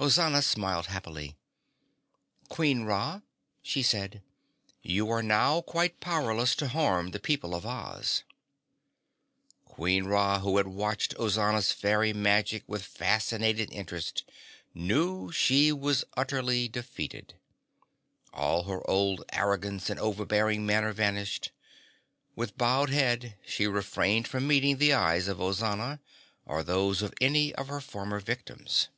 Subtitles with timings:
[0.00, 1.34] Ozana smiled happily.
[2.48, 3.20] "Queen Ra,"
[3.64, 4.22] she said,
[4.80, 8.22] "you are now quite powerless to harm the people of Oz."
[9.64, 14.22] Queen Ra, who had watched Ozana's fairy magic with fascinated interest,
[14.72, 17.34] knew she was utterly defeated.
[18.32, 21.50] All her old arrogance and overbearing manner vanished.
[22.36, 25.98] With bowed head, she refrained from meeting the eyes of Ozana
[26.46, 28.90] or those of any of her former victims.